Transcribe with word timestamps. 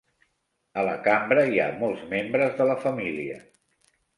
A 0.81 0.85
la 0.87 0.95
cambra 1.09 1.45
hi 1.51 1.61
ha 1.65 1.69
molts 1.83 2.07
membres 2.17 2.59
de 2.63 2.69
la 2.71 2.79
família. 2.87 3.39